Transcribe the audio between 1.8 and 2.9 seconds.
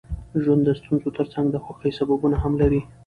سببونه هم لري.